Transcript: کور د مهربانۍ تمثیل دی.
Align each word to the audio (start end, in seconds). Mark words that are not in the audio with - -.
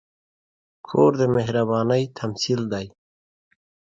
کور 0.87 1.11
د 1.21 1.21
مهربانۍ 1.35 2.03
تمثیل 2.19 2.61
دی. 2.73 2.85